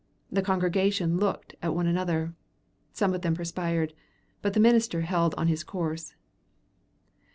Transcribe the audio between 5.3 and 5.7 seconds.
on his